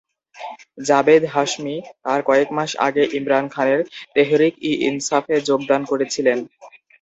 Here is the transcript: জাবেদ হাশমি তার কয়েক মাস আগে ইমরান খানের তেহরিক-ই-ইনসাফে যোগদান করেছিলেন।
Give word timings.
জাবেদ 0.87 1.23
হাশমি 1.33 1.75
তার 2.03 2.19
কয়েক 2.25 2.49
মাস 2.57 2.71
আগে 2.87 3.03
ইমরান 3.17 3.45
খানের 3.49 3.79
তেহরিক-ই-ইনসাফে 4.15 5.35
যোগদান 5.49 5.81
করেছিলেন। 5.91 6.37